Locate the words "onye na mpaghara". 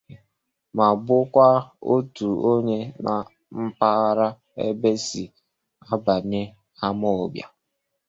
2.53-4.27